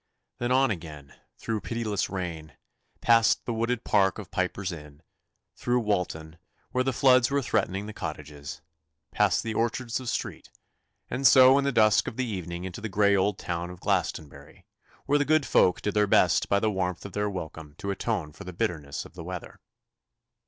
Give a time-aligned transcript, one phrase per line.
[0.39, 2.53] Then on again, through the pitiless rain,
[3.01, 5.03] past the wooded park of Piper's Inn,
[5.55, 6.39] through Walton,
[6.71, 8.61] where the floods were threatening the cottages,
[9.11, 10.49] past the orchards of Street,
[11.07, 14.65] and so in the dusk of the evening into the grey old town of Glastonbury,
[15.05, 18.31] where the good folk did their best by the warmth of their welcome to atone
[18.33, 19.59] for the bitterness of the weather.